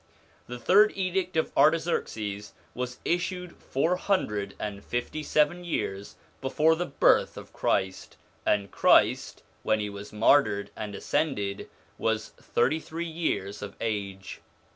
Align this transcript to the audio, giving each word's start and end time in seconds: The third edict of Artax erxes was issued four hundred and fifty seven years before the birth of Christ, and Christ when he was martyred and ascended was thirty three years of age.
The 0.47 0.57
third 0.57 0.93
edict 0.95 1.37
of 1.37 1.53
Artax 1.53 1.85
erxes 1.85 2.53
was 2.73 2.97
issued 3.05 3.55
four 3.57 3.97
hundred 3.97 4.55
and 4.59 4.83
fifty 4.83 5.21
seven 5.21 5.63
years 5.63 6.15
before 6.41 6.73
the 6.75 6.87
birth 6.87 7.37
of 7.37 7.53
Christ, 7.53 8.17
and 8.43 8.71
Christ 8.71 9.43
when 9.61 9.79
he 9.79 9.91
was 9.91 10.11
martyred 10.11 10.71
and 10.75 10.95
ascended 10.95 11.69
was 11.99 12.29
thirty 12.29 12.79
three 12.79 13.05
years 13.05 13.61
of 13.61 13.75
age. 13.79 14.41